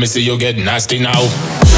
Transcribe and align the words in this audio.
Me 0.00 0.06
see 0.06 0.22
you 0.22 0.38
get 0.38 0.56
nasty 0.56 0.98
now. 0.98 1.69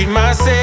treat 0.00 0.08
myself. 0.08 0.59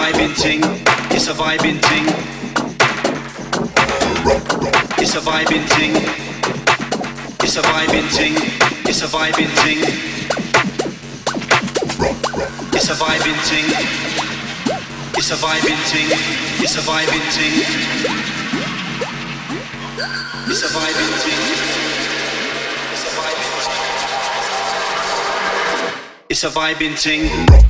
vibing 0.00 0.34
thing. 0.34 0.60
It's 1.14 1.28
a 1.28 1.34
vibing 1.34 1.78
thing. 1.88 2.06
It's 5.02 5.14
a 5.14 5.20
vibing 5.20 5.66
thing. 5.76 5.92
It's 7.44 7.56
a 7.56 7.60
vibing 7.60 8.08
thing. 8.16 8.34
It's 8.88 9.02
a 9.02 9.08
vibing 9.14 9.52
thing. 9.60 9.80
It's 12.72 12.88
a 12.88 12.94
vibing 12.94 13.40
thing. 13.48 13.66
It's 15.18 15.30
a 15.30 15.36
vibing 15.36 15.80
thing. 15.90 16.08
It's 16.62 16.76
a 16.76 16.82
vibing 16.88 17.26
thing. 17.36 17.54
It's 20.48 20.62
a 20.62 20.68
vibing 20.76 21.12
thing. 21.24 21.40
It's 26.30 26.44
a 26.44 26.48
vibing 26.48 26.96
thing. 26.96 27.69